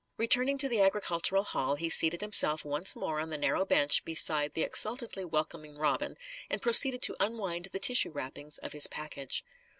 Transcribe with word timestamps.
Returning 0.17 0.57
to 0.57 0.67
the 0.67 0.81
Agricultural 0.81 1.43
Hall, 1.43 1.75
he 1.75 1.87
seated 1.87 2.21
himself 2.21 2.65
once 2.65 2.95
more 2.95 3.19
on 3.19 3.29
the 3.29 3.37
narrow 3.37 3.63
bench 3.65 4.03
beside 4.03 4.55
the 4.55 4.63
exultantly 4.63 5.23
welcoming 5.23 5.77
Robin, 5.77 6.17
and 6.49 6.59
proceeded 6.59 7.03
to 7.03 7.23
unwind 7.23 7.65
the 7.65 7.77
tissue 7.79 8.09
wrappings 8.09 8.57
of 8.57 8.73
his 8.73 8.87
package. 8.87 9.45